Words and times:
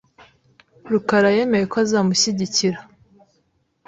rukara 0.91 1.29
yemeye 1.37 1.65
ko 1.71 1.75
azamushyigikira. 1.83 2.79